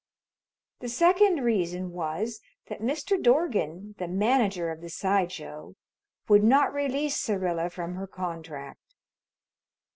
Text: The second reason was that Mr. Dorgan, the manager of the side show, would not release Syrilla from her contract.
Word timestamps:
The 0.79 0.89
second 0.89 1.43
reason 1.45 1.91
was 1.91 2.39
that 2.69 2.81
Mr. 2.81 3.21
Dorgan, 3.21 3.93
the 3.99 4.07
manager 4.07 4.71
of 4.71 4.81
the 4.81 4.89
side 4.89 5.31
show, 5.31 5.75
would 6.27 6.43
not 6.43 6.73
release 6.73 7.15
Syrilla 7.17 7.69
from 7.69 7.93
her 7.93 8.07
contract. 8.07 8.95